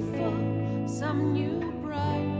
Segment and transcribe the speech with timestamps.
[0.00, 2.35] for some new bride.